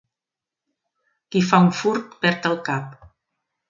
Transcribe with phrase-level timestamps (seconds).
[1.29, 3.01] Qui fa un furt perd el cap.